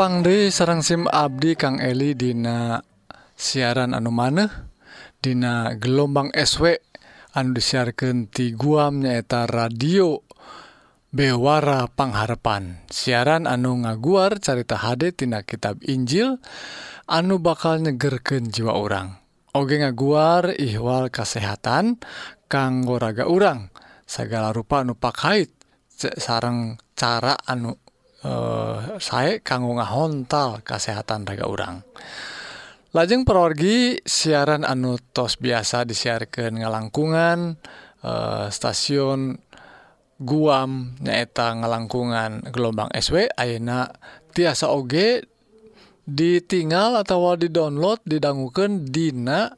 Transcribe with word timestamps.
Tapang 0.00 0.24
Dei 0.24 0.48
sarang 0.48 0.80
SIM 0.80 1.04
Abdi 1.12 1.60
Kang 1.60 1.76
Eli 1.76 2.16
Dina 2.16 2.80
siaran 3.36 3.92
anu 3.92 4.08
maneh 4.08 4.48
Dina 5.20 5.76
gelombang 5.76 6.32
SW 6.32 6.72
anu 7.36 7.52
disiarkan 7.52 8.32
ti 8.32 8.56
guam 8.56 9.04
nyaeta 9.04 9.44
radio 9.44 10.16
Bewara 11.12 11.84
Pangharepan 11.84 12.88
siaran 12.88 13.44
anu 13.44 13.76
ngaguar 13.84 14.40
carita 14.40 14.80
HD 14.80 15.12
tina 15.12 15.44
kitab 15.44 15.84
Injil 15.84 16.40
anu 17.04 17.36
bakal 17.36 17.84
nyegerken 17.84 18.48
jiwa 18.48 18.72
orang 18.72 19.20
Oge 19.52 19.84
ngaguar 19.84 20.56
ihwal 20.56 21.12
kesehatan 21.12 22.00
kanggo 22.48 22.96
raga 22.96 23.28
urang. 23.28 23.68
Segala 24.08 24.48
rupa 24.56 24.80
anu 24.80 24.96
pakait 24.96 25.52
sarang 25.92 26.80
cara 26.96 27.36
anu 27.44 27.89
Eh, 28.20 28.28
uh, 28.28 29.00
saya 29.00 29.40
kanggo 29.40 29.80
ngahontal 29.80 30.60
kesehatan 30.60 31.24
raga 31.24 31.48
urang. 31.48 31.80
Lajeng 32.92 33.24
perorgi 33.24 33.96
siaran 34.04 34.60
anu 34.66 35.00
tos 35.16 35.40
biasa 35.40 35.88
disiarkan 35.88 36.60
ngalangkungan 36.60 37.56
uh, 38.04 38.52
stasiun 38.52 39.40
Guam 40.20 41.00
nyaeta 41.00 41.56
ngalangkungan 41.64 42.52
gelombang 42.52 42.92
SW 42.92 43.32
Ayeuna 43.40 43.88
tiasa 44.36 44.68
OG 44.68 45.24
ditinggal 46.04 47.00
atau 47.00 47.40
di 47.40 47.48
download 47.48 48.04
didangukan 48.04 48.84
Dina 48.84 49.48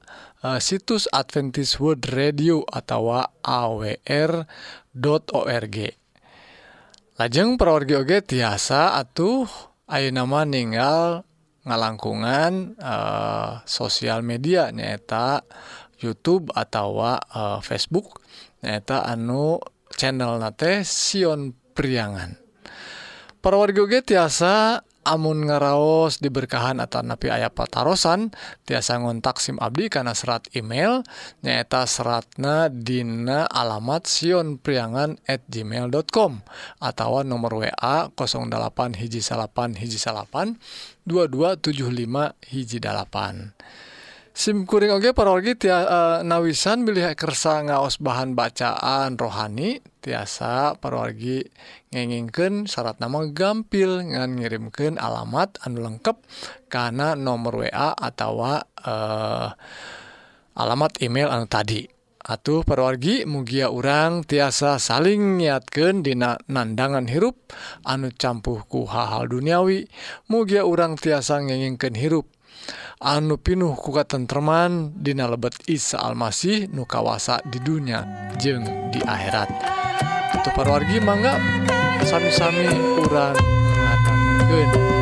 uh, 0.46 0.62
situs 0.62 1.10
Adventist 1.10 1.82
World 1.82 2.06
Radio 2.14 2.62
atau 2.70 3.10
awr.org 3.42 4.06
lajeng 7.20 7.60
prawargi 7.60 7.92
oge 7.92 8.24
tiasa 8.24 8.96
atuh 8.96 9.44
ayeuna 9.84 10.24
mah 10.24 10.48
ninggal 10.48 11.28
ngalangkungan 11.62 12.74
uh, 12.80 13.60
sosial 13.68 14.24
media 14.24 14.72
nyaeta 14.72 15.44
YouTube 16.02 16.50
atau 16.56 16.98
uh, 16.98 17.20
eh, 17.20 17.60
Facebook 17.62 18.18
nyaeta 18.64 19.06
anu 19.06 19.62
channel 19.94 20.42
nate 20.42 20.82
Sion 20.82 21.54
Priangan. 21.76 22.34
Prawargi 23.38 23.78
oge 23.78 24.00
tiasa 24.02 24.82
amun 25.02 25.46
ngaraos 25.50 26.22
diberkahan 26.22 26.78
atau 26.78 27.02
napi 27.02 27.30
ayah 27.30 27.50
patarosan 27.50 28.30
tiasa 28.66 29.02
ngontak 29.02 29.42
SIM 29.42 29.58
Abdi 29.58 29.90
karena 29.90 30.14
serat 30.14 30.46
email 30.54 31.02
nyaeta 31.42 31.86
seratna 31.86 32.70
dina 32.70 33.46
alamat 33.50 34.06
Sion 34.06 34.58
priangan 34.62 35.18
at 35.26 35.42
gmail.com 35.50 36.42
atau 36.78 37.22
nomor 37.26 37.66
WA 37.66 38.10
08 38.10 38.98
hiji 38.98 39.20
salapan 39.20 39.74
hiji 39.74 39.98
salapan 39.98 40.58
2275 41.06 42.38
hiji 42.50 42.78
dalapan. 42.78 43.54
simkuring 44.32 44.96
oge 44.96 45.12
parorgi 45.12 45.52
tia 45.60 45.84
uh, 45.84 46.18
nawisan 46.24 46.88
bilih 46.88 47.12
kersa 47.12 47.60
ngaos 47.68 48.00
bahan 48.00 48.32
bacaan 48.32 49.20
rohani 49.20 49.84
tiasa 50.00 50.80
parorgi 50.80 51.44
ngengingken 51.92 52.64
syarat 52.64 52.96
nama 52.96 53.28
gampil 53.28 54.00
ngan 54.00 54.40
ngirimkeun 54.40 54.96
alamat 54.96 55.60
anu 55.68 55.84
lengkap 55.84 56.16
karena 56.72 57.12
nomor 57.12 57.60
WA 57.60 57.92
atau 57.92 58.40
uh, 58.40 58.64
eh, 58.64 59.48
alamat 60.56 60.92
email 61.04 61.28
anu 61.28 61.44
tadi. 61.44 61.84
Atuh 62.22 62.62
perwargi 62.62 63.26
mugia 63.26 63.66
urang 63.66 64.22
tiasa 64.22 64.78
saling 64.78 65.42
niatkan 65.42 66.06
dina 66.06 66.38
nandangan 66.46 67.10
hirup 67.10 67.50
anu 67.82 68.14
campuhku 68.14 68.86
hal-hal 68.86 69.26
duniawi 69.26 69.90
mugia 70.30 70.62
urang 70.62 70.94
tiasa 70.94 71.42
ngengingkeun 71.42 71.98
hirup. 71.98 72.30
anu 73.02 73.34
pinuh 73.34 73.74
kuka 73.74 74.06
tentman 74.06 74.94
Dina 74.94 75.26
lebet 75.26 75.58
Isa 75.66 75.98
Almasih 75.98 76.70
nukawasa 76.70 77.42
di 77.42 77.58
dunia 77.58 78.30
jeng 78.38 78.62
di 78.94 79.02
akhirat. 79.02 79.50
Untuk 80.38 80.54
parwargi 80.54 81.02
mangga 81.02 81.36
sami-sami 82.06 82.70
kurang 82.96 83.34
mengatakan 83.34 85.01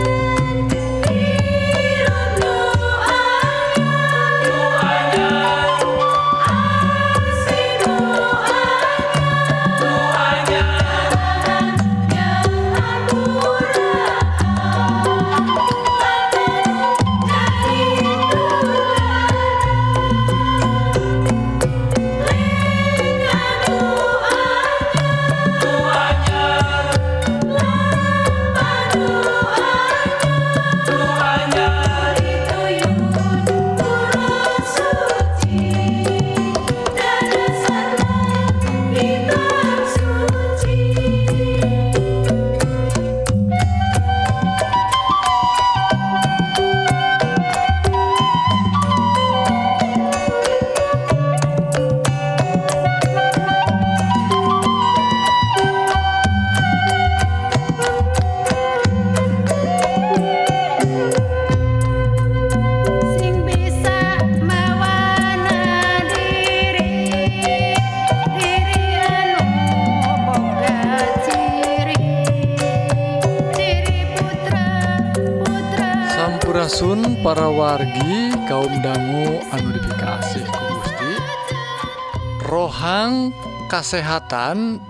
rohang 82.51 83.31
kasehatan 83.71 84.83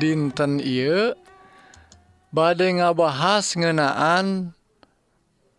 dinten 0.00 0.56
Ieu 0.64 1.12
badai 2.32 2.80
ngabahas 2.80 3.52
ngenaan 3.60 4.56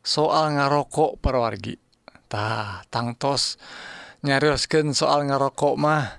soal 0.02 0.58
ngarokok 0.58 1.22
perwargitah 1.22 2.90
tangtos 2.90 3.62
nyarioskeun 4.26 4.98
soal 4.98 5.30
ngarokok 5.30 5.78
mah 5.78 6.18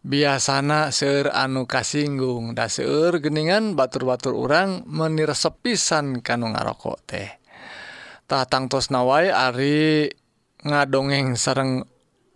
biasana 0.00 0.88
seueur 0.88 1.28
anu 1.36 1.68
kasinggung. 1.68 2.56
Da 2.56 2.72
seueur 2.72 3.20
geningan 3.20 3.76
batur-batur 3.76 4.32
urang 4.32 4.88
menir 4.88 5.36
sepisan 5.36 6.24
kanu 6.24 6.48
ngarokok 6.48 6.96
tehtah 7.04 8.48
tangtos 8.48 8.88
nawai 8.88 9.28
Ari 9.28 10.08
ngadongeng 10.64 11.36
sareng 11.36 11.84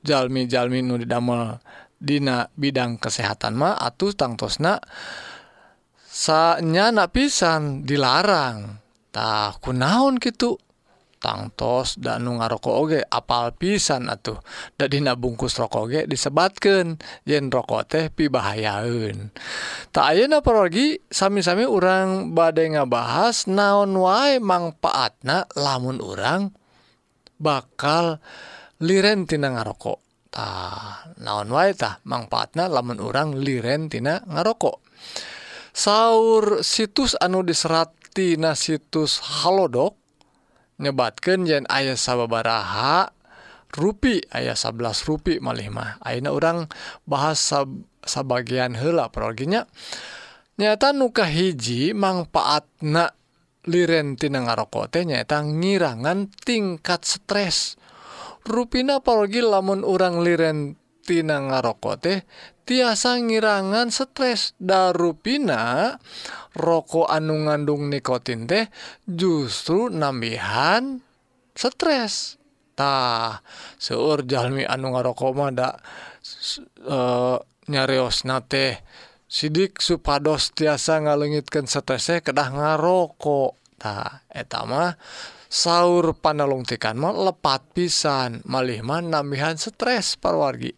jalmi-jalmi 0.04 0.84
nu 0.84 1.00
didamel 1.00 1.64
Dina 1.96 2.44
bidang 2.52 3.00
kesehatan 3.00 3.56
mah 3.56 3.80
atuh 3.80 4.12
tangtosna 4.12 4.78
sanya 6.04 6.92
napisan 6.92 7.88
dilarangtah 7.88 9.56
kunaon 9.64 10.20
gitu 10.20 10.60
tangtos 11.26 11.98
dan 11.98 12.22
nu 12.22 12.38
ngarokok 12.38 12.76
oge 12.76 13.00
apal 13.02 13.50
pisan 13.58 14.06
atuh. 14.06 14.38
Dan 14.78 14.94
dina 14.94 15.18
bungkus 15.18 15.58
rokok 15.58 15.82
oge 15.90 16.00
disebatkan 16.06 17.02
yen 17.26 17.50
rokok 17.50 17.82
teh 17.90 18.04
pibahayaeun. 18.14 19.34
Tak 19.90 20.14
ayeuna 20.14 20.44
parogi 20.44 21.02
sami-sami 21.10 21.66
orang 21.66 22.30
badai 22.30 22.78
ngabahas 22.78 23.50
naon 23.50 23.98
wae 23.98 24.38
mangpaatna 24.38 25.50
lamun 25.58 25.98
orang 25.98 26.54
bakal 27.42 28.22
liren 28.78 29.26
tina 29.26 29.50
ngarokok. 29.50 30.05
tah 30.36 31.16
naon 31.16 31.48
waetah 31.48 32.04
manfaatna 32.04 32.68
lamun 32.68 33.00
urang 33.00 33.32
liren 33.40 33.88
tina 33.88 34.20
ngarokok. 34.28 34.84
Sauur 35.72 36.60
situs 36.60 37.16
anu 37.16 37.40
diserratina 37.40 38.52
situs 38.52 39.16
Halodoc 39.24 39.96
nyebatkan 40.76 41.48
yen 41.48 41.64
ayah 41.72 41.96
sababaraha 41.96 43.08
rupi 43.72 44.20
ayah 44.32 44.56
11 44.56 45.08
rupi 45.08 45.40
malmah 45.40 46.00
Aina 46.04 46.32
urang 46.32 46.68
bahasa 47.08 47.64
sebagian 48.04 48.76
hela 48.76 49.08
peroginya 49.08 49.64
nyata 50.60 50.92
nuka 50.92 51.28
hiji 51.28 51.96
manfaatna 51.96 53.12
lirentina 53.68 54.46
ngarokote 54.46 55.00
teh 55.00 55.02
nyaeta 55.04 55.42
ngirangan 55.42 56.30
tingkat 56.46 57.02
stres. 57.02 57.74
Rupina 58.46 59.02
palgi 59.02 59.42
lamun 59.42 59.82
urang 59.82 60.22
liren 60.22 60.78
tina 61.02 61.42
ngaroko 61.42 61.98
teh 61.98 62.22
tiasa 62.62 63.18
ngirangan 63.18 63.90
stres. 63.90 64.54
Darupina 64.58 65.94
rokok 66.54 67.10
anu 67.10 67.46
ngandung 67.46 67.90
nikotin 67.90 68.46
teh 68.46 68.70
justru 69.02 69.90
nambihan 69.90 71.02
stres. 71.58 72.38
Tah 72.78 73.42
seueur 73.82 74.22
jalmi 74.22 74.62
anu 74.62 74.94
ngaroko 74.94 75.34
mah 75.34 75.50
da 75.50 75.68
e, 76.86 76.98
nyariosna 77.66 78.46
teh 78.46 78.78
sidik 79.26 79.82
supados 79.82 80.54
tiasa 80.54 81.02
ngalengitkeun 81.02 81.66
stres 81.66 82.14
teh 82.14 82.22
kedah 82.22 82.54
ngarokok. 82.54 83.58
Tah 83.76 84.22
eta 84.30 84.62
mah 84.62 84.94
Saur 85.46 86.14
panalung 86.18 86.66
tekan 86.66 86.98
mah 86.98 87.14
lepat 87.14 87.70
pisan 87.72 88.42
malih 88.44 88.82
manamihan 88.82 89.54
stres 89.54 90.18
parwargi 90.18 90.74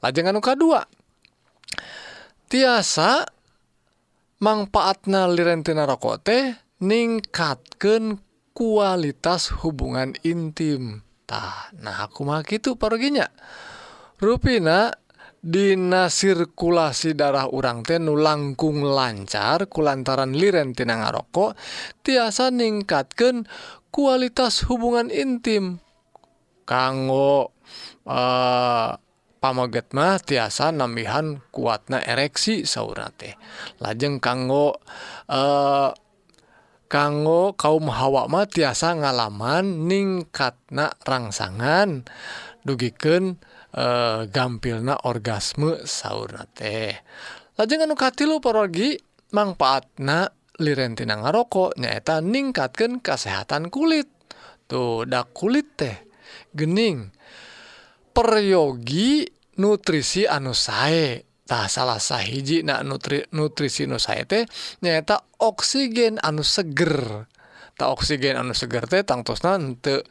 lajeng 0.00 0.32
anu 0.32 0.40
kedua 0.40 0.82
tiasa 2.48 3.28
manfaatna 4.40 5.28
lirentina 5.28 5.84
rokok 5.84 6.16
teh 6.24 6.54
ningkatkan 6.78 8.22
kualitas 8.54 9.54
hubungan 9.62 10.14
intim. 10.26 11.06
Tah 11.28 11.70
nah 11.78 12.08
aku 12.08 12.24
mah 12.24 12.42
gitu 12.42 12.74
paruginya. 12.74 13.28
Rupina 14.18 14.90
Dina 15.38 16.10
sirkulasi 16.10 17.14
darah 17.14 17.46
urang 17.46 17.86
tenu 17.86 18.18
langkung 18.18 18.82
lancar 18.82 19.70
kulantaran 19.70 20.34
liren 20.34 20.74
tina 20.74 20.98
ngarokok 20.98 21.54
tiasa 22.02 22.50
ningkatkan 22.50 23.46
kualitas 23.94 24.66
hubungan 24.66 25.14
intim. 25.14 25.78
Kanggo 26.66 27.54
eh, 28.04 28.12
uh, 28.12 28.90
pamaget 29.38 29.94
mah 29.94 30.18
tiasa 30.18 30.74
nambihan 30.74 31.38
kuatna 31.54 32.02
ereksi 32.02 32.66
saurate 32.66 33.38
lajeng 33.78 34.18
kanggo 34.18 34.82
uh, 35.30 35.94
kanggo 36.88 37.52
kaum 37.54 37.92
hawama 37.92 38.48
tiasa 38.48 38.96
ngalaman 38.96 39.86
ningkatna 39.86 40.96
rangsangan 41.04 42.08
dugiken 42.64 43.36
e, 43.70 43.84
eh, 43.84 44.20
gampilna 44.32 45.04
orgasme 45.04 45.84
sauna 45.84 46.48
teh. 46.56 46.96
Lajeng 47.60 47.84
anu 47.84 47.94
katilu 47.94 48.40
parogi 48.40 48.96
manfaatna 49.36 50.32
lirentina 50.58 51.20
ngarokok 51.20 51.76
nyaeta 51.76 52.24
ningkatkan 52.24 53.04
kesehatan 53.04 53.68
kulit. 53.68 54.08
Tuh 54.68 55.04
dak 55.04 55.32
kulit 55.36 55.76
teh 55.76 55.96
gening. 56.56 57.12
Peryogi 58.16 59.28
nutrisi 59.60 60.24
anu 60.24 60.56
sae. 60.56 61.27
Tah 61.48 61.64
salah 61.64 61.96
sahhiji 61.96 62.60
na 62.60 62.84
nutri 62.84 63.24
nutrisi 63.32 63.88
nusaete 63.88 64.44
nyata 64.84 65.24
oksigen 65.40 66.20
anu 66.20 66.44
seger. 66.44 67.24
Tak 67.72 67.88
oksigen 67.88 68.36
anu 68.36 68.52
seger 68.52 68.84
teh 68.84 69.00
tangtosna 69.00 69.56
henteu 69.56 70.04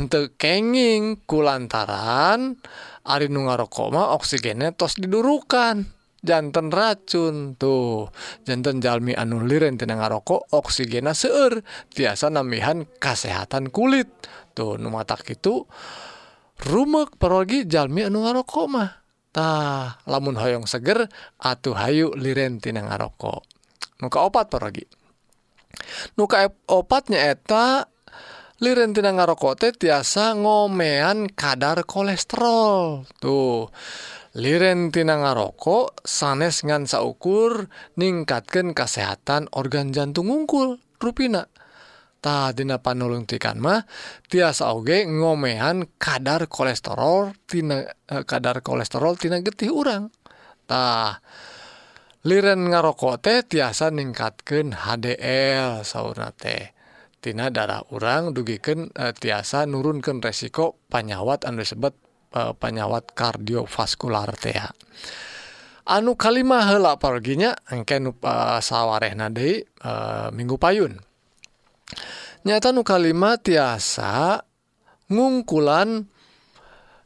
henteu 0.00 0.32
kenging 0.40 1.28
kulantaran 1.28 2.56
ari 3.04 3.28
nu 3.28 3.44
ngarokok 3.44 3.92
mah 3.92 4.16
oksigennya 4.16 4.72
tos 4.72 4.96
didurukan. 4.96 5.84
Jantan 6.24 6.72
racun 6.72 7.58
tuh. 7.60 8.08
Jantan 8.48 8.80
jalmi 8.80 9.12
anu 9.12 9.44
liren 9.44 9.76
tina 9.76 10.00
ngarokok 10.00 10.56
oksigena 10.56 11.12
seueur 11.12 11.60
tiasa 11.92 12.32
namihan 12.32 12.88
kesehatan 12.96 13.68
kulit. 13.68 14.08
Tuh 14.56 14.80
nu 14.80 14.88
matak 14.88 15.28
itu 15.28 15.68
rumek 16.64 17.20
perogi 17.20 17.68
jalmi 17.68 18.08
anu 18.08 18.24
ngarokok 18.24 18.66
mah. 18.72 19.01
Tah, 19.32 19.96
lamun 20.04 20.36
hoyong 20.36 20.68
seger 20.68 21.08
atuh 21.40 21.72
hayu 21.72 22.12
liren 22.12 22.60
tina 22.60 22.84
ngarokok. 22.84 23.40
Nuka 24.04 24.28
opat 24.28 24.52
paragi 24.52 24.84
Nuka 26.20 26.44
e- 26.44 26.60
opatnya 26.68 27.32
eta 27.32 27.88
liren 28.60 28.92
tina 28.92 29.16
ngarokok 29.16 29.54
teh 29.56 29.72
tiasa 29.72 30.36
ngomean 30.36 31.32
kadar 31.32 31.88
kolesterol. 31.88 33.08
Tuh. 33.18 33.72
Liren 34.36 34.92
tina 34.92 35.20
ngarokok 35.20 36.04
sanes 36.04 36.64
ngan 36.64 36.88
saukur 36.88 37.68
ningkatkan 38.00 38.72
kesehatan 38.72 39.48
organ 39.52 39.92
jantung 39.92 40.28
ngungkul 40.28 40.80
rupina. 41.00 41.48
Tadina 42.22 42.78
panulungtikan 42.78 43.58
mah 43.58 43.82
tiasa 44.30 44.70
oge 44.70 45.02
ngomehan 45.10 45.98
kadar 45.98 46.46
kolesterol 46.46 47.34
tina 47.50 47.82
eh, 47.82 48.22
kadar 48.22 48.62
kolesterol 48.62 49.18
tina 49.18 49.42
getih 49.42 49.74
urang. 49.74 50.06
Tah 50.70 51.18
liren 52.22 52.70
ngarokok 52.70 53.18
teh 53.18 53.42
tiasa 53.42 53.90
ningkatkan 53.90 54.70
HDL 54.70 55.82
sauna 55.82 56.30
teh. 56.30 56.70
Tina 57.18 57.50
darah 57.50 57.82
urang 57.90 58.30
dugiken 58.30 58.94
eh, 58.94 59.10
tiasa 59.10 59.66
nurunkan 59.66 60.22
resiko 60.22 60.78
panyawat 60.94 61.42
anu 61.42 61.66
disebut 61.66 61.98
eh, 62.38 62.54
panyawat 62.54 63.18
kardiovaskular 63.18 64.30
teh. 64.38 64.62
Anu 65.90 66.14
kalimah 66.14 66.70
helak 66.70 67.02
parginya 67.02 67.58
engke 67.66 67.98
nupa 67.98 68.62
sawareh 68.62 69.10
nadei 69.18 69.66
minggu 70.30 70.54
payun. 70.54 71.02
Nyata 72.42 72.74
nu 72.74 72.82
kalimat 72.82 73.42
tiasa 73.42 74.42
ngungkulan 75.12 76.08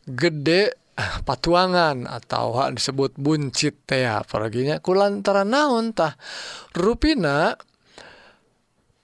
gede 0.07 0.77
patuangan 0.97 2.09
atau 2.09 2.57
hak 2.57 2.81
disebut 2.81 3.21
buncit 3.21 3.85
teh 3.85 4.09
perginya 4.25 4.81
kulantaran 4.81 5.53
naontah 5.53 6.17
ruina 6.73 7.53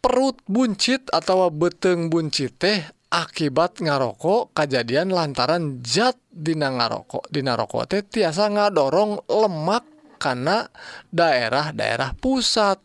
perut 0.01 0.41
buncit 0.49 1.13
atau 1.13 1.53
beteng 1.53 2.09
buncit 2.09 2.57
teh 2.57 2.81
akibat 3.13 3.85
ngarokok 3.85 4.57
kejadian 4.57 5.13
lantaran 5.13 5.85
zat 5.85 6.17
dina 6.33 6.73
ngarokok 6.73 7.29
dina 7.29 7.61
rokok 7.61 7.85
teh 7.85 8.01
tiasa 8.01 8.49
ngadorong 8.49 9.29
lemak 9.29 9.85
karena 10.17 10.65
daerah-daerah 11.13 12.17
pusat 12.17 12.79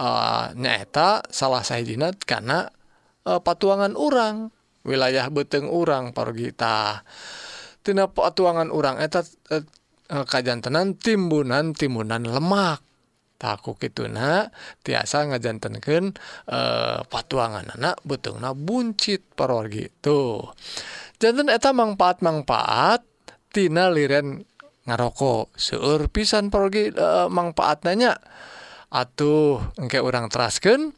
uh, 0.00 0.56
nyaeta 0.56 1.28
salah 1.28 1.60
saydina 1.60 2.16
karena 2.24 2.72
uh, 3.28 3.44
patuangan 3.44 3.92
urang. 4.00 4.48
Wilayah 4.80 5.28
beteng 5.28 5.68
urang 5.68 6.16
pargiitatina 6.16 8.08
patuangan 8.08 8.72
urang 8.72 8.96
eta 8.96 9.20
e, 9.52 9.60
e, 9.60 10.16
uh, 10.16 10.24
kajjantenan 10.24 10.96
timbunan 10.96 11.76
timbunan 11.76 12.24
lemak. 12.24 12.80
Takut 13.36 13.76
gitu 13.80 14.08
na 14.08 14.48
tiasa 14.84 15.28
ngajantenken 15.28 16.16
uh, 16.48 16.52
e, 16.52 16.60
patuangan 17.08 17.76
anak 17.76 18.00
betung 18.04 18.40
buncit 18.56 19.24
paror 19.32 19.68
gitu 19.72 20.48
jantan 21.20 21.52
eta 21.52 21.76
manfaat 21.76 22.24
manfaat 22.24 23.04
tina 23.52 23.92
liren 23.92 24.48
ngarokok. 24.88 25.52
Seur 25.60 26.08
pisan 26.08 26.48
pergi 26.48 26.90
uh, 26.96 27.28
manfaat 27.28 27.84
nanya 27.84 28.16
atuh 28.90 29.62
engke 29.78 30.02
orang 30.02 30.26
terasken 30.26 30.90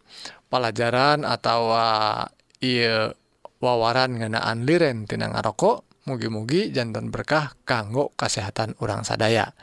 pelajaran 0.48 1.28
atau 1.28 1.72
uh, 1.72 2.24
ia 2.64 3.12
wawaran 3.60 4.18
ngenaan 4.18 4.64
liren 4.64 5.04
tina 5.04 5.28
ngarokok 5.28 5.84
mugi-mugi 6.08 6.74
jantan 6.74 7.14
berkah 7.14 7.54
kanggo 7.62 8.10
kesehatan 8.18 8.74
orang 8.82 9.06
sadaya. 9.06 9.54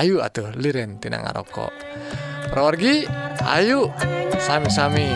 Hayu 0.00 0.24
atuh 0.24 0.54
liren 0.56 0.96
tina 0.96 1.20
ngarokok 1.20 1.74
Rawargi 2.54 3.04
Ayu 3.44 3.90
sami-sami 4.40 5.10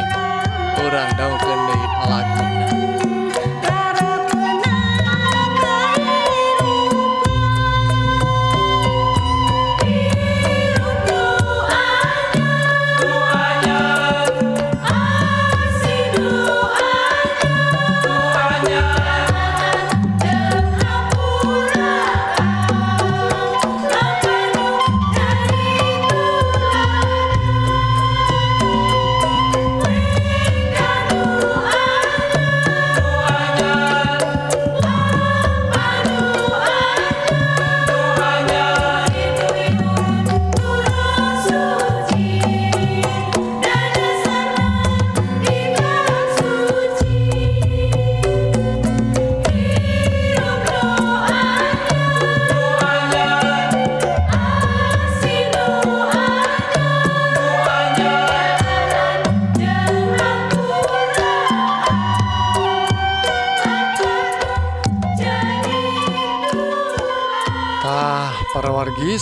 kurang 0.76 1.10
daun 1.16 1.60
lagu 2.08 2.77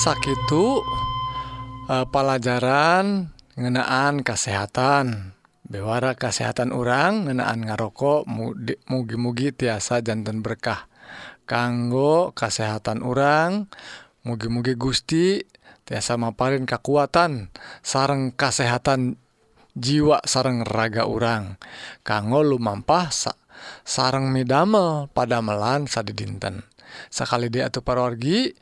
laguna 0.06 0.22
parwargi 0.22 0.86
sakit 1.90 2.14
pelajaran 2.14 3.06
ngenaan 3.58 4.22
kesehatan. 4.22 5.34
Bewara 5.66 6.14
kesehatan 6.14 6.70
orang 6.70 7.26
ngenaan 7.26 7.66
ngarokok 7.66 8.22
mugi-mugi 8.86 9.50
tiasa 9.50 9.98
jantan 9.98 10.46
berkah. 10.46 10.86
Kanggo 11.42 12.30
kesehatan 12.38 13.02
orang 13.02 13.66
mugi-mugi 14.22 14.78
Gusti 14.78 15.42
tiasa 15.82 16.14
maparin 16.14 16.70
kekuatan 16.70 17.50
sareng 17.82 18.30
kesehatan 18.30 19.18
jiwa 19.74 20.22
sareng 20.22 20.62
raga 20.62 21.10
urang. 21.10 21.58
Kanggo 22.06 22.46
lumampah 22.46 23.10
sareng 23.82 24.30
midamel 24.30 25.10
pada 25.10 25.42
melan 25.42 25.90
sad 25.90 26.14
dinten 26.14 26.62
sakali 27.08 27.52
dia 27.52 27.68
atau 27.68 27.80
parwargi 27.80 28.54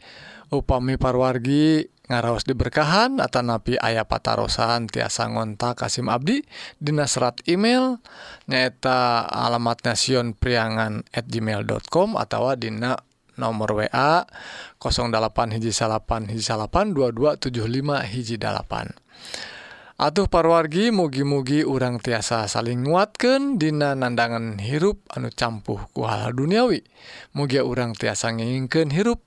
upami 0.52 1.00
parwargi 1.00 1.88
ngaraos 2.04 2.44
diberkahan 2.44 3.16
atau 3.16 3.40
napi 3.40 3.80
ayah 3.80 4.04
patarosan 4.04 4.92
tiasa 4.92 5.24
ngontak 5.32 5.80
Kasim 5.80 6.12
Abdi 6.12 6.44
Dina 6.76 7.08
serat 7.08 7.40
email 7.48 7.96
nyata 8.44 9.24
alamat 9.24 9.80
nasion 9.88 10.36
priangan 10.36 11.00
at 11.16 11.24
gmail.com 11.24 12.20
atau 12.20 12.52
Dina 12.60 13.00
nomor 13.34 13.74
WA 13.74 14.22
08 14.78 15.56
hiji 15.58 15.72
salapan 15.74 16.28
hiji 16.30 16.44
salapan 16.44 16.94
2275 16.94 18.12
hiji 18.14 18.36
dalapan. 18.38 18.94
Atuh 19.94 20.26
parwargi 20.26 20.90
mugi-mugi 20.90 21.62
urang 21.62 22.02
tiasa 22.02 22.50
saling 22.50 22.82
nguatkan 22.82 23.62
dina 23.62 23.94
nandangan 23.94 24.58
hirup 24.58 25.06
anu 25.14 25.30
campuh 25.30 25.86
kuhala 25.94 26.34
duniawi. 26.34 26.82
Mugia 27.38 27.62
urang 27.62 27.94
tiasa 27.94 28.34
ngingken 28.34 28.90
hirup 28.90 29.22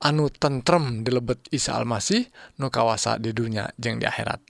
anu 0.00 0.32
tentrem 0.32 1.04
dilebet 1.04 1.44
Isa 1.52 1.76
Almasih 1.76 2.32
nu 2.56 2.72
kawasa 2.72 3.20
di 3.20 3.36
dunia 3.36 3.68
jeng 3.76 4.00
di 4.00 4.08
akhirat. 4.08 4.40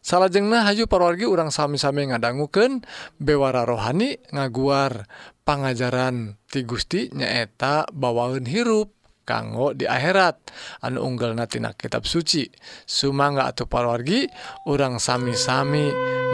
Salahjengnah 0.00 0.64
Haju 0.64 0.88
parwargi 0.88 1.28
urang 1.28 1.52
sami-sami 1.52 2.08
ngadangguken 2.08 2.80
bewara 3.20 3.68
rohani 3.68 4.16
ngaguar 4.32 5.04
pengajaran 5.44 6.40
ti 6.48 6.64
Gusti 6.64 7.12
nyaeta 7.12 7.92
bawaun 7.92 8.48
hirup. 8.48 8.99
kanggo 9.22 9.76
di 9.76 9.84
akhirat. 9.84 10.50
Anu 10.84 11.04
unggelnatina 11.04 11.76
kitab 11.76 12.08
suci. 12.08 12.48
Sumangga 12.88 13.46
atau 13.46 13.68
parwargi 13.68 14.26
orang 14.66 14.98
sami-sami 14.98 15.90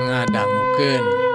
ngadangguken 0.07 1.26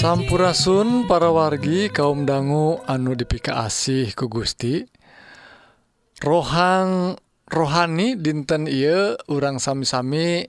Sampurasun 0.00 1.04
para 1.04 1.28
wargi 1.28 1.92
kaum 1.92 2.24
dangu 2.24 2.80
anu 2.88 3.12
dipika 3.12 3.68
asih 3.68 4.08
ku 4.16 4.32
Gusti. 4.32 4.80
Rohang 6.24 7.20
rohani 7.44 8.16
dinten 8.16 8.64
Ieu 8.64 9.20
urang 9.28 9.60
sami-sami 9.60 10.48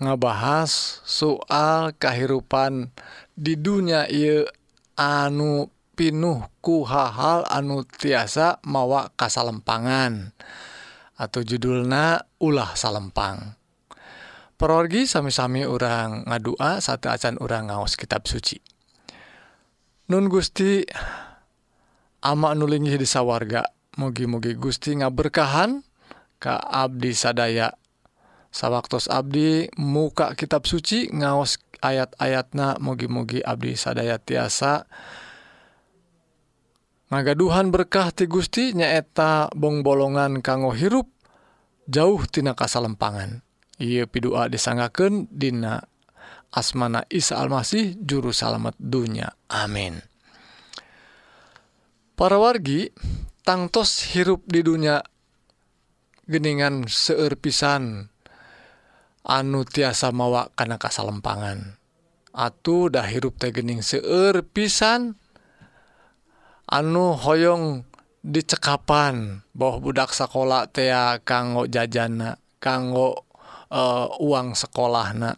ngabahas 0.00 1.04
soal 1.04 1.92
kehidupan 2.00 2.88
di 3.36 3.60
dunia 3.60 4.08
ia 4.08 4.48
anu 4.96 5.68
pinuh 5.92 6.40
ku 6.64 6.88
hal-hal 6.88 7.44
anu 7.52 7.84
tiasa 7.84 8.56
mawa 8.64 9.12
kasalempangan 9.20 10.32
atau 11.20 11.44
judulna 11.44 12.24
ulah 12.40 12.72
salempang. 12.72 13.52
Perorgi 14.62 15.10
sami-sami 15.10 15.66
orang 15.66 16.22
ngadua 16.22 16.78
satu 16.78 17.10
acan 17.10 17.34
orang 17.42 17.66
ngaos 17.66 17.98
kitab 17.98 18.30
suci. 18.30 18.62
Nun 20.06 20.30
Gusti 20.30 20.86
ama 22.22 22.54
nulingi 22.54 22.94
di 22.94 23.02
sawarga 23.02 23.66
mugi-mugi 23.98 24.54
Gusti 24.54 24.94
ngaberkahan 24.94 25.82
ka 26.38 26.62
abdi 26.62 27.10
sadaya 27.10 27.74
sawaktos 28.54 29.10
abdi 29.10 29.66
muka 29.82 30.38
kitab 30.38 30.62
suci 30.62 31.10
ngaos 31.10 31.58
ayat-ayatna 31.82 32.78
mugi-mugi 32.78 33.42
abdi 33.42 33.74
sadaya 33.74 34.22
tiasa 34.22 34.86
ngagaduhan 37.10 37.74
berkah 37.74 38.14
ti 38.14 38.30
Gusti 38.30 38.78
nyaeta 38.78 39.50
bong 39.58 39.82
bolongan 39.82 40.38
kanggo 40.38 40.70
hirup 40.70 41.10
jauh 41.90 42.22
tina 42.30 42.54
kasalempangan. 42.54 43.42
Ieu 43.82 44.06
pidua 44.06 44.46
disanggakeun 44.46 45.26
dina 45.26 45.82
asmana 46.54 47.02
Isa 47.10 47.42
Almasih 47.42 47.98
juru 47.98 48.30
salamet 48.30 48.78
dunya. 48.78 49.34
Amin. 49.50 49.98
Para 52.14 52.38
wargi 52.38 52.94
tangtos 53.42 54.14
hirup 54.14 54.46
di 54.46 54.62
dunia 54.62 55.02
geningan 56.30 56.86
seueur 56.86 57.34
pisan 57.34 58.06
anu 59.26 59.66
tiasa 59.66 60.14
mawa 60.14 60.54
kana 60.54 60.78
kasalempangan. 60.78 61.74
Atuh 62.30 62.86
dah 62.86 63.04
hirup 63.10 63.34
teh 63.42 63.50
gening 63.50 63.82
seueur 63.82 64.46
pisan 64.46 65.18
anu 66.70 67.18
hoyong 67.18 67.82
dicekapan 68.22 69.42
bahwa 69.50 69.82
budak 69.82 70.14
sekolah 70.14 70.70
tea 70.70 71.18
kanggo 71.26 71.66
jajana 71.66 72.38
kanggo 72.62 73.26
uh, 73.72 74.12
uang 74.20 74.52
sekolah 74.52 75.16
na 75.16 75.30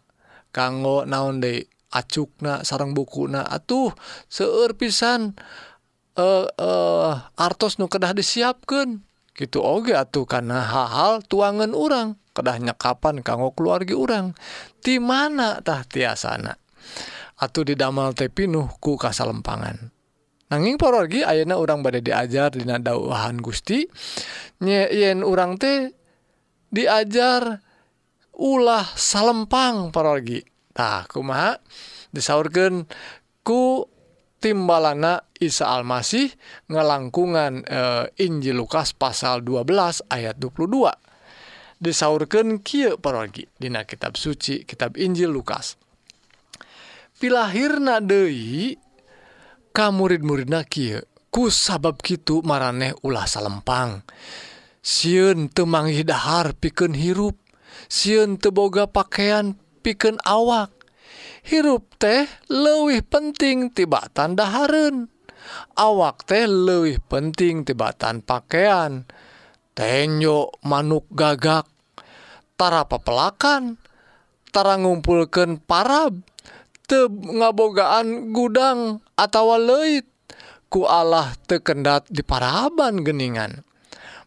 kanggo 0.50 1.06
naon 1.06 1.38
de 1.38 1.70
acukna 1.94 2.66
sarang 2.66 2.92
bukuna. 2.92 3.46
Atuh 3.46 3.94
seueur 4.26 4.74
pisan 4.74 5.38
uh, 6.18 6.50
uh, 6.50 7.12
artos 7.38 7.78
nu 7.78 7.86
kedah 7.86 8.10
disiapkan 8.10 9.06
gitu 9.34 9.62
oge 9.62 9.94
atuh 9.94 10.26
karena 10.26 10.62
hal-hal 10.66 11.22
tuangan 11.26 11.74
orang 11.74 12.18
kedah 12.34 12.58
nyekapan 12.58 13.22
kanggo 13.22 13.54
keluarga 13.54 13.94
orang 13.94 14.26
di 14.82 14.98
mana 14.98 15.62
tah 15.62 15.86
tiasana? 15.86 16.58
Atuh 17.38 17.66
didamel 17.66 18.14
teh 18.14 18.30
pinuh 18.30 18.70
ku 18.78 18.98
kasalempangan. 18.98 19.90
Nanging 20.54 20.78
pororgi 20.78 21.26
ayeuna 21.26 21.58
orang 21.58 21.82
badai 21.82 22.04
diajar 22.04 22.54
dina 22.54 22.78
dauhan 22.78 23.42
Gusti. 23.42 23.90
Nye 24.62 24.86
yen 24.94 25.26
urang 25.26 25.58
teh 25.58 25.90
diajar 26.70 27.58
ulah 28.38 28.84
salempang 28.94 29.94
parorgi 29.94 30.42
tah 30.74 31.06
kumaha? 31.06 31.58
Disaurkeun 32.10 32.86
ku 33.46 33.86
timbalana 34.42 35.24
Isa 35.40 35.70
Almasih 35.72 36.34
ngelangkungan 36.70 37.64
Injil 38.20 38.60
Lukas 38.60 38.92
pasal 38.92 39.40
12 39.40 40.04
ayat 40.12 40.36
22 40.38 40.92
disaurkeun 41.80 42.64
kieu 42.64 42.96
parorgi 42.96 43.44
dina 43.60 43.84
kitab 43.84 44.16
suci 44.16 44.64
kitab 44.64 44.96
Injil 44.96 45.28
Lukas. 45.28 45.76
Pilahirna 47.20 48.00
deui 48.00 48.74
ka 49.74 49.90
murid-muridna 49.92 50.64
ku 51.28 51.50
sabab 51.50 51.98
kitu 51.98 52.40
maraneh 52.46 52.94
ulah 53.02 53.26
salempang. 53.26 54.06
Sieun 54.84 55.48
teu 55.50 55.66
manggih 55.66 56.04
dahar 56.04 56.52
pikeun 56.56 56.94
hirup 56.94 57.36
siun 57.94 58.42
teboga 58.42 58.90
pakaian 58.90 59.54
piken 59.86 60.18
awak. 60.26 60.74
Hirup 61.46 61.86
teh 62.02 62.26
lewih 62.50 63.06
penting 63.06 63.70
tibatan 63.70 64.34
daharun 64.34 65.12
awak 65.78 66.26
teh 66.26 66.50
lewih 66.50 66.98
penting 67.06 67.62
tibatan 67.62 68.18
pakaian. 68.18 69.06
Tenyo 69.78 70.50
manuk 70.66 71.06
gagak. 71.14 71.70
Tara 72.54 72.86
pepelakan 72.86 73.78
tara 74.50 74.74
ngumpulkan 74.74 75.62
parab. 75.62 76.18
Ngabogaan 76.94 78.30
gudang 78.30 79.02
atau 79.18 79.56
leit 79.58 80.06
ku 80.70 80.86
Allah 80.86 81.34
tekendat 81.48 82.06
di 82.06 82.22
paraban 82.22 83.02
geningan. 83.02 83.66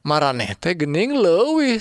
Mareh 0.04 0.56
teh 0.60 0.76
gening 0.76 1.16
lewih 1.16 1.80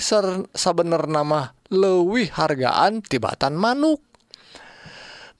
sabener 0.55 1.07
nama 1.07 1.56
lewih 1.71 2.31
hargaan 2.31 3.03
tibatan 3.03 3.55
manuk. 3.55 4.03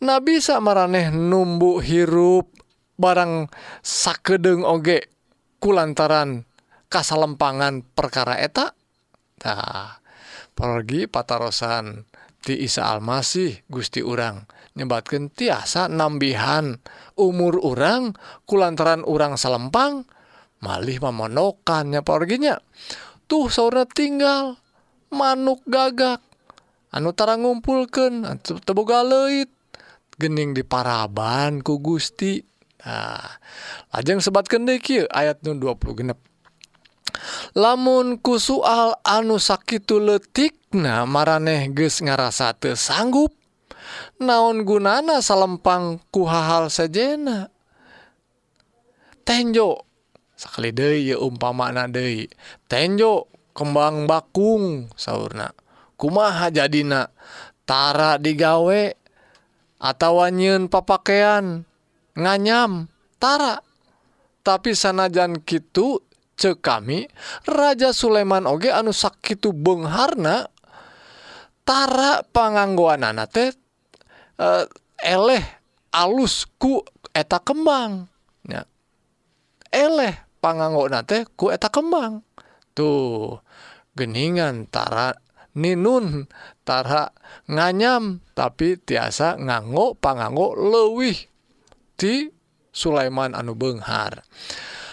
Nah 0.04 0.22
bisa 0.22 0.62
maraneh 0.62 1.10
numbu 1.10 1.82
hirup 1.82 2.54
barang 2.98 3.50
sakedeng 3.82 4.66
oge 4.66 5.10
kulantaran 5.58 6.46
kasalempangan 6.90 7.84
perkara 7.94 8.38
eta. 8.40 8.74
Nah, 9.46 10.02
pergi 10.58 11.06
patarosan 11.06 12.10
ti 12.42 12.66
Isa 12.66 12.90
Almasih 12.90 13.70
Gusti 13.70 14.02
urang 14.02 14.50
nyebatkan 14.78 15.34
tiasa 15.34 15.90
nambihan 15.90 16.78
umur 17.18 17.62
urang 17.62 18.14
kulantaran 18.46 19.02
urang 19.06 19.38
salempang 19.38 20.06
malih 20.62 20.98
memonokannya 21.02 22.02
perginya. 22.02 22.58
Tuh 23.30 23.50
saudara 23.52 23.86
tinggal 23.86 24.58
manuk 25.12 25.64
gagak. 25.68 26.24
Anutara 26.92 27.36
ngumpulkan 27.36 28.24
teboga 28.64 29.04
leit. 29.04 29.52
Gening 30.18 30.58
di 30.58 30.66
paraban 30.66 31.62
ku 31.62 31.78
Gusti. 31.78 32.42
Nah, 32.88 33.20
ajeng 33.92 34.24
sebat 34.24 34.48
kendeki 34.48 35.06
ayat 35.12 35.44
20 35.44 35.78
genep. 35.98 36.20
Lamun 37.58 38.22
ku 38.22 38.38
soal 38.38 38.98
anu 39.02 39.42
sakit 39.42 39.90
letik 39.98 40.54
nah 40.76 41.08
mareh 41.08 41.72
ges 41.72 42.04
ngarasa 42.04 42.54
te 42.54 42.76
sanggup 42.76 43.34
naon 44.22 44.68
gunana 44.68 45.24
salempang 45.24 45.98
ku 46.14 46.30
hal 46.30 46.70
sejena? 46.70 47.50
Tenjo 49.26 49.84
sekali 50.38 50.70
De 50.70 51.18
umpama 51.18 51.74
Dehi 51.90 52.30
tenjo 52.70 53.28
kembang 53.58 54.06
bakung 54.06 54.86
sauna 54.94 55.50
kumaha 55.98 56.54
jadinatara 56.54 58.22
digawe 58.22 58.94
atawa 59.82 60.30
papakean? 60.30 60.70
Papakaian 60.70 61.46
nganyamtara 62.14 63.66
tapi 64.46 64.78
sanajan 64.78 65.42
Kitu 65.42 66.06
ce 66.38 66.54
kami 66.54 67.10
Raja 67.50 67.90
Sulaiman 67.98 68.46
Oge 68.46 68.70
anu 68.70 68.94
Sakitu 68.94 69.58
Bengharnatara 69.58 70.46
pengangguan 72.30 73.02
anak 73.02 73.34
teh 73.34 73.50
eh, 74.38 74.66
eleh 75.02 75.42
alusku 75.90 76.86
eta 77.10 77.42
kembangnya 77.42 78.70
eleh 79.74 80.14
panganggo 80.40 80.88
teh 81.04 81.28
ku 81.36 81.52
eta 81.52 81.68
kembang. 81.68 82.24
Tuh. 82.78 83.42
geningantara 83.98 85.18
Ninuntara 85.58 87.18
nganyam 87.50 88.22
tapi 88.38 88.78
tiasa 88.78 89.42
nganggo 89.42 89.98
panganggo 89.98 90.54
lewih 90.54 91.18
di 91.98 92.30
Sulaiman 92.70 93.34
anu 93.34 93.58
Benghar. 93.58 94.22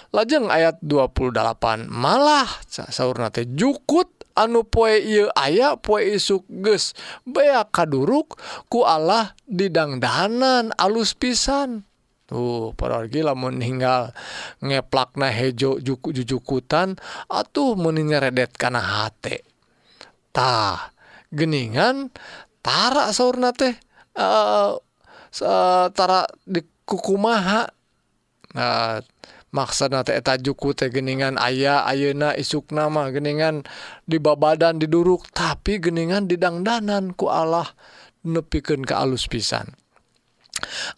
Lajeng 0.09 0.49
ayat 0.49 0.81
28 0.81 1.85
malah 1.93 2.49
saurnate 2.65 3.45
jukut 3.53 4.09
anu 4.33 4.65
poe 4.65 4.97
ieu 5.05 5.29
aya 5.37 5.77
poe 5.77 6.01
isuk 6.01 6.49
geus 6.49 6.97
bea 7.29 7.69
kaduruk 7.69 8.41
ku 8.73 8.89
Allah 8.89 9.37
didangdanan 9.45 10.73
alus 10.81 11.13
pisan. 11.13 11.85
tuh 12.35 12.75
pergi 12.75 13.23
lamun 13.23 13.63
meninggal 13.63 14.11
ngeplakna 14.59 15.31
hejo 15.31 15.79
juku 15.79 16.11
jujukutan 16.11 16.99
atuh 17.31 17.79
menyaredet 17.79 18.59
karena 18.59 18.83
hati 18.83 19.39
geningan 21.31 22.11
Tara 22.65 23.13
sauna 23.13 23.53
teh 23.53 23.77
eh, 24.17 24.25
uh, 24.25 24.73
setara 25.29 26.25
dikukumaha. 26.49 27.69
Nah, 28.57 29.05
maksana 29.53 30.01
eta 30.01 30.41
juku 30.41 30.73
teh 30.73 30.89
geningan 30.89 31.37
ayah 31.37 31.85
ayeuna 31.85 32.33
isuk 32.33 32.73
nama 32.73 33.13
geningan 33.13 33.69
di 34.09 34.17
babadan 34.17 34.81
diduruk 34.81 35.29
tapi 35.37 35.77
geningan 35.77 36.25
didangdanan 36.25 37.13
ku 37.13 37.29
Allah 37.29 37.69
nepikan 38.25 38.81
ke 38.81 38.97
alus 38.97 39.29
pisan. 39.29 39.77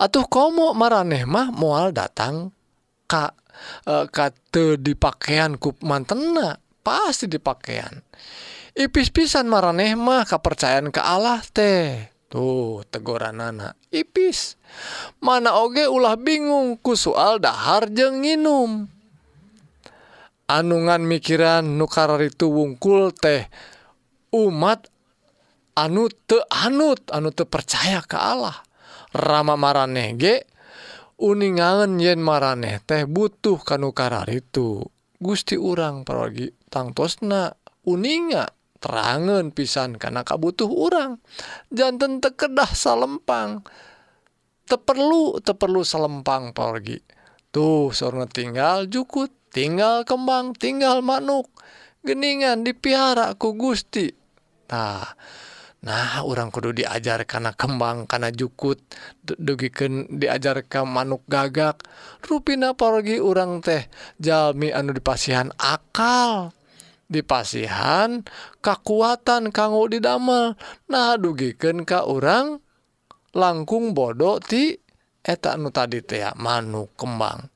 Atuh 0.01 0.27
kom 0.29 0.59
mareh 0.77 1.25
mah 1.25 1.49
mual 1.53 1.93
datang 1.93 2.53
Kak 3.07 3.33
kata 3.87 4.77
di 4.77 4.93
pakaian 4.99 5.57
ku 5.57 5.73
mantena 5.87 6.59
pasti 6.83 7.31
di 7.31 7.39
pakaian 7.39 8.03
ipis 8.77 9.09
pisan 9.09 9.49
mareh 9.49 9.97
mah 9.97 10.29
kepercayaan 10.29 10.93
ke 10.93 11.01
Allah 11.01 11.41
teh. 11.41 12.13
Tuh 12.27 12.85
teguran 12.91 13.39
anak 13.41 13.79
ipis. 13.95 14.61
Mana 15.23 15.57
oge 15.63 15.87
ulah 15.89 16.19
bingung 16.21 16.77
ku 16.83 16.99
soal 16.99 17.39
dahar 17.39 17.89
je 17.89 18.11
minum 18.11 18.91
anungan 20.47 21.03
mikiran 21.03 21.63
nukar 21.63 22.19
itu 22.23 22.51
wungkul 22.51 23.11
teh 23.15 23.47
umat 24.35 24.87
anu 25.79 26.11
te 26.11 26.39
anut 26.51 27.03
anu 27.11 27.35
terpercaya 27.35 28.03
ke 28.03 28.19
Allah 28.19 28.66
Rama 29.17 29.57
maraneh 29.57 30.13
ge 30.21 30.45
uningan 31.17 31.97
yen 31.97 32.21
maraneh 32.21 32.85
teh 32.85 33.09
butuh 33.09 33.57
kanukara 33.65 34.29
itu. 34.29 34.85
Gusti 35.17 35.57
urang 35.57 36.05
pergi 36.05 36.53
tangtosna 36.69 37.57
uninga 37.89 38.53
terangan 38.77 39.49
pisan 39.57 39.97
karena 39.97 40.21
kabutuh 40.21 40.69
urang. 40.69 41.25
Jantan 41.73 42.21
tekedah 42.21 42.69
salempang. 42.77 43.65
Teperlu 44.69 45.41
teperlu 45.41 45.81
salempang 45.81 46.53
pergi 46.53 47.01
tuh 47.57 47.95
sorna 47.97 48.29
tinggal 48.29 48.85
jukut 48.85 49.33
tinggal 49.49 50.05
kembang 50.05 50.53
tinggal 50.53 51.01
manuk. 51.01 51.49
Geningan 52.05 52.69
dipiara 52.69 53.33
ku 53.41 53.57
Gusti. 53.57 54.13
Nah 54.69 55.09
Nah 55.87 56.27
orang 56.27 56.51
kudu 56.51 56.75
diajar 56.75 57.23
karena 57.31 57.55
kembang 57.55 58.11
karena 58.11 58.35
jukut. 58.35 58.83
Dugiken 59.23 60.19
diajarkan 60.19 60.83
manuk 60.83 61.23
gagak. 61.31 61.79
Ruina 62.27 62.75
porgi 62.75 63.23
urang 63.23 63.63
teh 63.63 63.87
Jami 64.19 64.75
anu 64.75 64.91
dipasihan 64.91 65.55
akal. 65.55 66.51
Dipasihan 67.07 68.27
kekuatan 68.59 69.55
kanggo 69.55 69.87
didamel. 69.87 70.59
Nah 70.91 71.15
dugiken 71.15 71.87
Ka 71.87 72.03
orang 72.03 72.59
langkung 73.31 73.95
bodoh 73.95 74.43
ti 74.43 74.75
etak 75.23 75.55
nu 75.55 75.71
tadi 75.71 76.03
teh 76.03 76.27
manuk 76.35 76.99
kembang. 76.99 77.47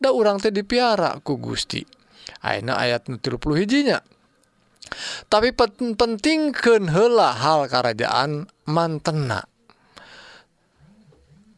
Nda 0.00 0.16
orang 0.16 0.40
teh 0.40 0.48
dipiara 0.48 1.20
ku 1.20 1.36
Gusti. 1.36 1.84
Aina 2.40 2.80
ayat 2.80 3.12
nu 3.12 3.20
30 3.20 3.36
hijinya. 3.60 4.00
Tapi 5.26 5.50
pentingken 5.52 6.90
hela 6.90 7.34
hal 7.34 7.66
kerajaan 7.66 8.46
mantena. 8.66 9.46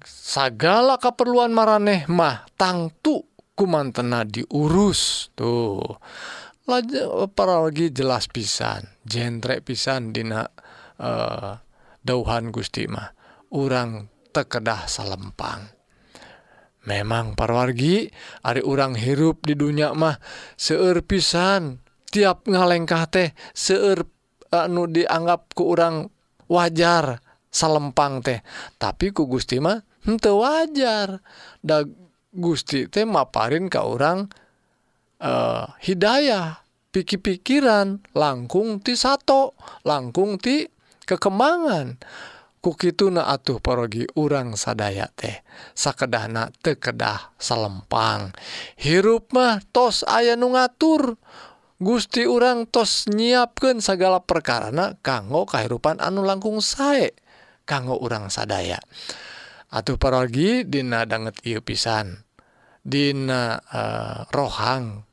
Segala 0.04 1.00
keperluan 1.00 1.56
mareh 1.56 2.04
mah 2.08 2.44
tangtu 2.60 3.24
ku 3.56 3.64
mantena 3.64 4.28
diurus 4.28 5.32
tuh. 5.32 5.80
Para 7.32 7.64
lagi 7.64 7.88
jelas 7.88 8.28
pisan 8.28 8.84
jenrek 9.08 9.64
pisan 9.64 10.12
Dina 10.12 10.44
dauhan 12.04 12.52
Gustimah 12.52 13.16
orang 13.56 14.12
tekedah 14.36 14.84
salempang. 14.84 15.72
Memang 16.84 17.32
parawargi 17.36 18.12
Ari 18.44 18.60
orang 18.60 19.00
hirup 19.00 19.48
di 19.48 19.56
dunia 19.56 19.96
mah 19.96 20.20
seu 20.60 20.92
pisan 21.00 21.80
tiap 22.08 22.48
ngalengkah 22.48 23.04
teh 23.08 23.36
seueur 23.52 24.04
anu 24.48 24.88
dianggap 24.88 25.52
ke 25.52 25.62
urang 25.62 26.08
wajar 26.48 27.20
salempang 27.52 28.24
teh. 28.24 28.40
Tapi 28.80 29.12
ku 29.12 29.28
Gusti 29.28 29.60
mah 29.60 29.78
henteu 30.04 30.40
wajar. 30.40 31.20
Da 31.60 31.84
Gusti 32.32 32.88
teh 32.88 33.04
maparin 33.04 33.68
ka 33.68 33.84
orang 33.84 34.28
uh, 35.20 35.28
eh, 35.28 35.64
hidayah 35.88 36.64
pikir-pikiran 36.88 38.00
langkung 38.16 38.80
ti 38.80 38.96
sato 38.96 39.56
langkung 39.84 40.40
ti 40.40 40.64
kekemangan. 41.04 42.00
Kukitu 42.58 43.06
na 43.14 43.30
atuh 43.30 43.62
parogi 43.62 44.02
urang 44.18 44.58
sadaya 44.58 45.06
teh 45.14 45.46
sakedahna 45.78 46.50
tekedah 46.58 47.30
salempang. 47.38 48.34
Hirup 48.74 49.30
mah 49.30 49.62
tos 49.70 50.02
aya 50.02 50.34
nu 50.34 50.52
ngatur 50.58 51.16
Gusti 51.78 52.26
urang 52.26 52.66
tos 52.66 53.06
nyiapkan 53.06 53.78
segala 53.78 54.18
perkarana 54.18 54.98
kanggo 54.98 55.46
kehidupan 55.46 56.02
anu 56.02 56.26
langkung 56.26 56.58
sae 56.58 57.14
kanggo 57.62 57.94
urang 58.02 58.34
sadaya. 58.34 58.82
Atuh 59.70 59.94
paragi 59.94 60.66
Dina 60.66 61.06
banget 61.06 61.38
Iu 61.46 61.62
pisan. 61.62 62.26
Dina 62.82 63.62
uh, 63.62 64.26
rohang 64.34 65.06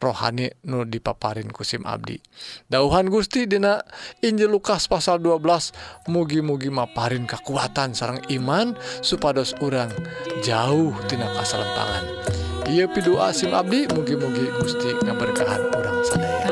rohani 0.00 0.48
Nu 0.64 0.88
dipaparin 0.88 1.52
kusim 1.52 1.84
Abdi. 1.84 2.16
Dauhan 2.64 3.12
Gusti 3.12 3.44
Dina 3.44 3.84
Injil 4.24 4.48
Lukas 4.48 4.88
pasal 4.88 5.20
12 5.20 6.08
mugi-mugi 6.08 6.72
maparin 6.72 7.28
kekuatan 7.28 7.92
sarang 7.92 8.24
iman 8.32 8.72
supados 9.04 9.52
urang 9.60 9.92
jauh 10.40 10.96
Tina 11.12 11.28
kasalempangan. 11.36 12.45
Ieu 12.66 12.88
pidu 12.90 13.14
asim 13.22 13.54
abdi 13.54 13.86
mugi-mugi 13.94 14.50
Gusti 14.58 14.90
ngaberkahan 15.06 15.70
urang 15.70 16.02
sadaya. 16.02 16.50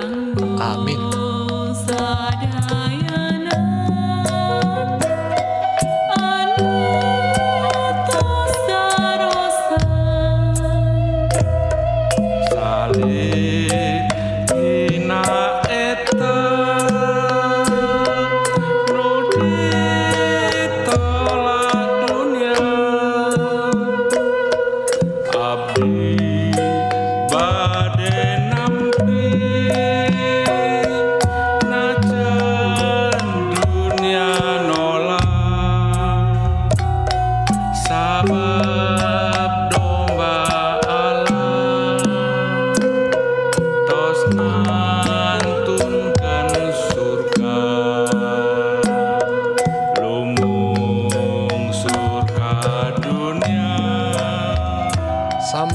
Amin. 0.62 1.33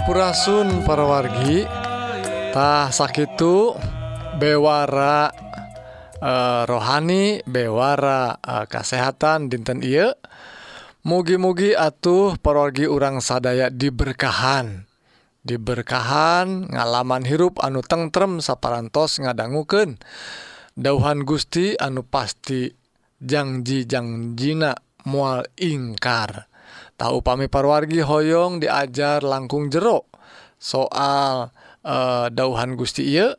Hampurasun 0.10 0.90
parawargitah 0.90 2.90
sakitu 2.90 3.78
bewara 4.42 5.30
eh, 6.18 6.66
rohani 6.66 7.46
bewara 7.46 8.34
eh, 8.42 8.66
kesehatan 8.66 9.54
dinten 9.54 9.86
I 9.86 10.10
mugi-mugi 11.06 11.78
atuh 11.78 12.42
parorgi 12.42 12.90
urang 12.90 13.22
sadaya 13.22 13.70
diberkahan. 13.70 14.90
Diberkahan 15.46 16.74
ngalaman 16.74 17.30
hirup 17.30 17.62
anu 17.62 17.86
tengrem 17.86 18.42
saparantos 18.42 19.22
ngadangguken 19.22 20.02
dauhan 20.74 21.22
Gusti 21.22 21.78
anu 21.78 22.02
pasti 22.02 22.66
janji 23.22 23.86
jangjina 23.86 24.74
mual 25.06 25.46
ingkar. 25.54 26.49
Upami 27.08 27.48
parwargi 27.48 28.04
Hoong 28.04 28.60
diajar 28.60 29.24
langkung 29.24 29.72
jero 29.72 30.12
soal 30.60 31.56
dauhan 32.36 32.76
Gusti 32.76 33.16
I 33.16 33.32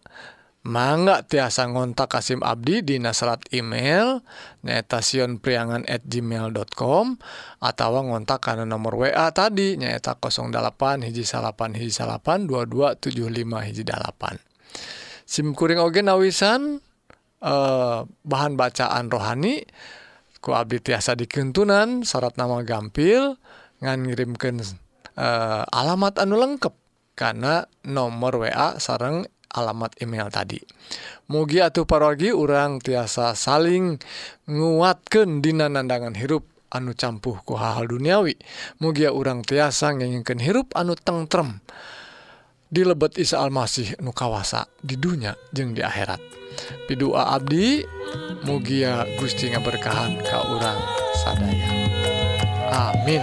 mangga 0.61 1.25
tiasa 1.25 1.73
ngontak 1.73 2.20
Kasim 2.20 2.44
Abdi 2.44 2.85
di 2.85 3.01
Nasrat 3.01 3.49
email 3.53 4.20
netasion 4.61 5.40
priangan@ 5.40 5.88
gmail.com 5.88 7.16
atau 7.64 7.90
ngontak 8.05 8.44
karena 8.44 8.68
nomor 8.68 8.96
WA 9.01 9.33
tadi 9.33 9.81
nyaeta 9.81 10.20
08 10.20 11.01
hiji 11.09 11.25
salapan 11.25 11.73
hiji 11.73 11.92
salapan 11.92 12.44
2275 12.44 13.68
hijjipan 13.73 14.37
SIMkuring 15.25 15.81
Oge 15.81 16.05
nawisan 16.05 16.85
bahan 18.20 18.53
bacaan 18.61 19.09
rohani 19.09 19.64
kuabdi 20.44 20.92
tiasa 20.92 21.16
dikentunan 21.16 22.05
syarat 22.05 22.37
nama 22.37 22.61
gampil 22.64 23.39
ngan 23.81 24.09
ngirimkan 24.09 24.61
uh, 24.61 24.69
eh, 25.16 25.64
alamat 25.69 26.21
anu 26.21 26.37
lengkap 26.37 26.75
karena 27.16 27.69
nomor 27.85 28.40
wa 28.40 28.77
sareng 28.81 29.25
alamat 29.51 29.99
email 30.01 30.31
tadi. 30.31 30.62
Mugi 31.31 31.59
atuh 31.62 31.85
parogi 31.87 32.31
orang 32.31 32.79
tiasa 32.79 33.35
saling 33.35 33.99
nguatkan 34.47 35.43
dina 35.43 35.66
nandangan 35.66 36.14
hirup 36.14 36.47
anu 36.71 36.95
campuh 36.95 37.43
ku 37.43 37.59
hal-hal 37.59 37.90
duniawi. 37.90 38.38
Mugia 38.79 39.11
urang 39.11 39.43
tiasa 39.43 39.95
ngingken 39.95 40.38
hirup 40.38 40.71
anu 40.79 40.95
tengrem 40.95 41.59
di 42.71 42.87
lebet 42.87 43.19
Isa 43.19 43.43
Almasih 43.43 43.99
nu 43.99 44.14
kawasa 44.14 44.71
di 44.79 44.95
dunia 44.95 45.35
jeung 45.51 45.75
di 45.75 45.83
akhirat. 45.83 46.23
Pidua 46.87 47.35
Abdi 47.35 47.83
mugia 48.47 49.07
Gusti 49.19 49.51
ngaberkahan 49.51 50.23
ka 50.23 50.47
urang 50.51 50.79
sadaya. 51.23 51.71
Amin. 52.71 53.23